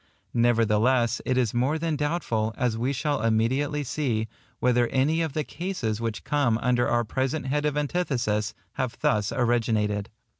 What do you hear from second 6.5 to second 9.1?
under our present head of antithesis, have